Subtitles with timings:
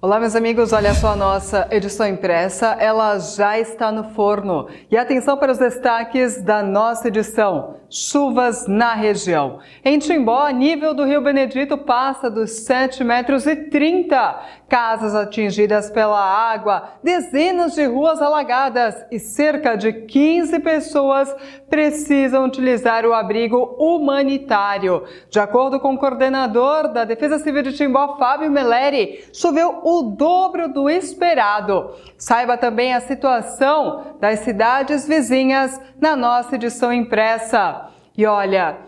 [0.00, 4.68] Olá, meus amigos, olha só a nossa edição impressa, ela já está no forno.
[4.88, 9.60] E atenção para os destaques da nossa edição: chuvas na região.
[9.84, 14.58] Em Timbó, nível do Rio Benedito passa dos 7 metros e 30.
[14.68, 21.34] Casas atingidas pela água, dezenas de ruas alagadas e cerca de 15 pessoas
[21.70, 25.04] precisam utilizar o abrigo humanitário.
[25.30, 30.68] De acordo com o coordenador da Defesa Civil de Timbó, Fábio Meleri, choveu o dobro
[30.68, 31.94] do esperado.
[32.18, 37.77] Saiba também a situação das cidades vizinhas na nossa edição impressa.
[38.18, 38.78] E olha,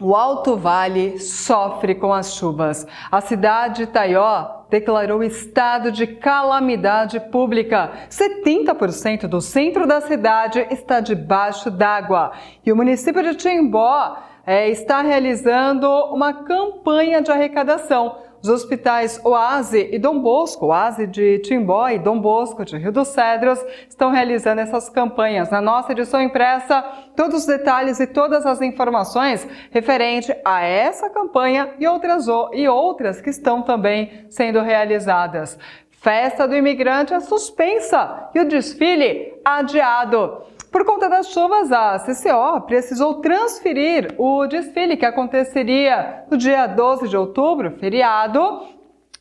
[0.00, 2.84] o Alto Vale sofre com as chuvas.
[3.08, 7.92] A cidade de Taió declarou estado de calamidade pública.
[8.10, 12.32] 70% do centro da cidade está debaixo d'água.
[12.66, 19.88] E o município de Timbó é, está realizando uma campanha de arrecadação os hospitais Oase
[19.90, 24.60] e Dom Bosco, Oase de Timbó e Dom Bosco de Rio dos Cedros, estão realizando
[24.60, 25.50] essas campanhas.
[25.50, 26.82] Na nossa edição impressa,
[27.16, 33.20] todos os detalhes e todas as informações referente a essa campanha e outras, e outras
[33.20, 35.58] que estão também sendo realizadas.
[36.00, 40.42] Festa do imigrante é suspensa e o desfile adiado.
[40.70, 47.08] Por conta das chuvas, a CCO precisou transferir o desfile que aconteceria no dia 12
[47.08, 48.62] de outubro, feriado,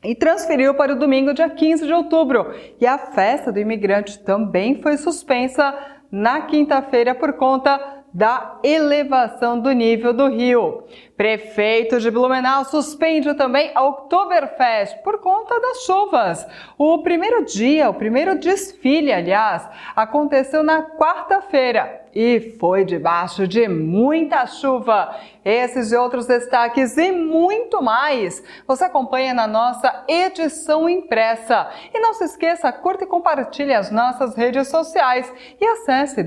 [0.04, 2.54] e transferiu para o domingo, dia 15 de outubro.
[2.80, 5.74] E a festa do imigrante também foi suspensa
[6.12, 10.84] na quinta-feira por conta da elevação do nível do rio.
[11.16, 16.48] Prefeito de Blumenau suspende também a Oktoberfest por conta das chuvas.
[16.80, 24.48] O primeiro dia, o primeiro desfile, aliás, aconteceu na quarta-feira e foi debaixo de muita
[24.48, 25.16] chuva.
[25.46, 31.70] Esses e outros destaques e muito mais você acompanha na nossa edição impressa.
[31.94, 35.32] E não se esqueça, curta e compartilhe as nossas redes sociais
[35.62, 36.24] e acesse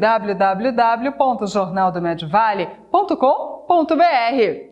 [1.81, 4.70] www.jornaldomedvale.com.br.